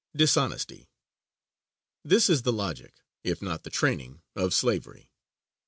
[0.15, 0.89] Dishonesty.
[2.03, 5.11] This is the logic, if not the training, of slavery.